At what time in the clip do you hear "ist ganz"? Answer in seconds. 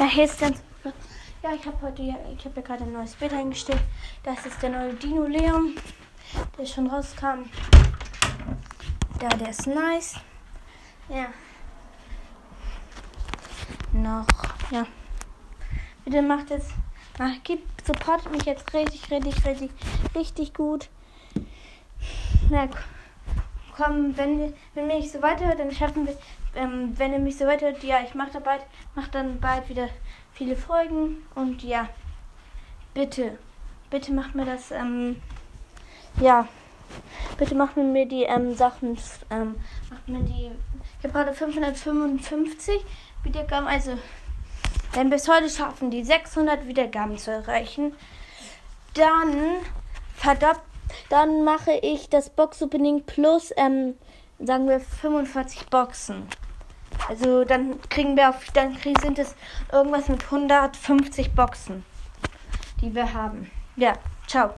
0.24-0.62